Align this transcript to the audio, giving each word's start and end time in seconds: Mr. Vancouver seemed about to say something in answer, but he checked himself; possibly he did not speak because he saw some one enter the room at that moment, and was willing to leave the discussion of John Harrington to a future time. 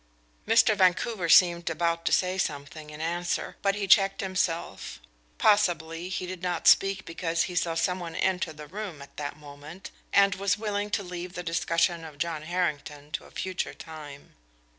Mr. 0.47 0.75
Vancouver 0.75 1.29
seemed 1.29 1.69
about 1.69 2.05
to 2.05 2.11
say 2.11 2.35
something 2.39 2.89
in 2.89 2.99
answer, 2.99 3.57
but 3.61 3.75
he 3.75 3.85
checked 3.85 4.19
himself; 4.19 4.99
possibly 5.37 6.09
he 6.09 6.25
did 6.25 6.41
not 6.41 6.67
speak 6.67 7.05
because 7.05 7.43
he 7.43 7.53
saw 7.53 7.75
some 7.75 7.99
one 7.99 8.15
enter 8.15 8.51
the 8.51 8.65
room 8.65 8.99
at 9.03 9.15
that 9.17 9.37
moment, 9.37 9.91
and 10.11 10.33
was 10.33 10.57
willing 10.57 10.89
to 10.89 11.03
leave 11.03 11.33
the 11.33 11.43
discussion 11.43 12.03
of 12.03 12.17
John 12.17 12.41
Harrington 12.41 13.11
to 13.11 13.25
a 13.25 13.29
future 13.29 13.75
time. 13.75 14.33